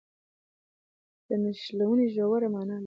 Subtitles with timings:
[1.27, 2.79] دا نښلونې ژوره مانا لري.